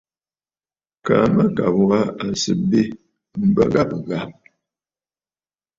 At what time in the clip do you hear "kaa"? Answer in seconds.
1.05-1.25